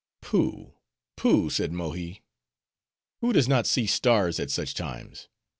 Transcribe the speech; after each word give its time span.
"Pooh, 0.19 0.79
pooh!" 1.15 1.51
said 1.51 1.71
Mohi, 1.71 2.23
"who 3.19 3.31
does 3.33 3.47
not 3.47 3.67
see 3.67 3.85
stars 3.85 4.39
at 4.39 4.49
such 4.49 4.73
times? 4.73 5.27